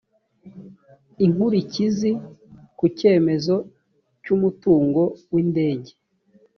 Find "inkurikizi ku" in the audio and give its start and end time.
1.25-2.85